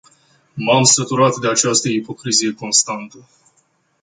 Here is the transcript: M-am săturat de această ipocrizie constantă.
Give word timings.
M-am 0.53 0.83
săturat 0.83 1.35
de 1.37 1.47
această 1.47 1.89
ipocrizie 1.89 2.53
constantă. 2.53 3.27